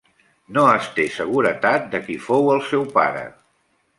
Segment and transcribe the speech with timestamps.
[0.55, 3.23] No es té seguretat de qui fou el seu pare.